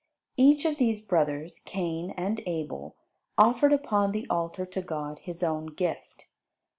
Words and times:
Each 0.35 0.65
of 0.65 0.77
these 0.77 1.05
brothers, 1.05 1.59
Cain 1.63 2.09
and 2.17 2.41
Abel, 2.47 2.95
offered 3.37 3.71
upon 3.71 4.13
the 4.13 4.25
altar 4.31 4.65
to 4.65 4.81
God 4.81 5.19
his 5.19 5.43
own 5.43 5.67
gift. 5.67 6.25